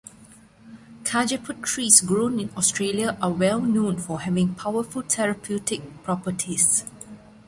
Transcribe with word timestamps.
Cajeput 1.03 1.61
trees 1.61 2.01
grown 2.01 2.39
in 2.39 2.49
Australia 2.57 3.15
are 3.21 3.29
well 3.29 3.61
known 3.61 3.97
for 3.97 4.21
having 4.21 4.55
powerful 4.55 5.03
therapeutic 5.03 5.81
properties. 6.01 6.85